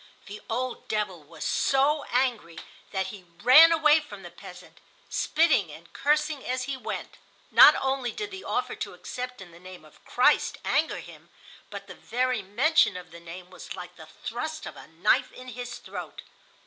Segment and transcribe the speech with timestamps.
[0.25, 2.57] The old devil was so angry
[2.89, 7.17] that he ran away from the peasant, spitting and cursing as he went.
[7.51, 11.29] Not only did the offer to accept in the name of Christ anger him,
[11.69, 15.49] but the very mention of the name was like the thrust of a knife in
[15.49, 16.23] his throat.